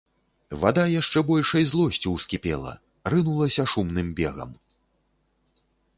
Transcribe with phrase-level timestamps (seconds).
[0.61, 2.73] Вада яшчэ большай злосцю ўскіпела,
[3.15, 4.57] рынулася шумным бегам.